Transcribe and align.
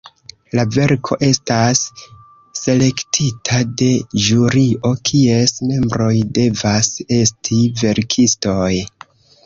La 0.59 0.63
verko 0.75 1.17
estas 1.27 1.83
selektita 2.61 3.61
de 3.83 3.91
ĵurio, 4.29 4.93
kies 5.13 5.57
membroj 5.71 6.13
devas 6.43 6.95
esti 7.23 7.65
verkistoj. 7.85 8.75